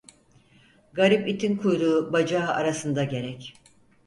[0.93, 3.53] Garip itin kuyruğu bacağı arasında gerek.